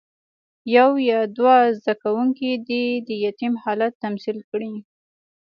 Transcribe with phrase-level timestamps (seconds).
[0.75, 4.73] یو یا دوه زده کوونکي دې د یتیم حالت تمثیل کړي.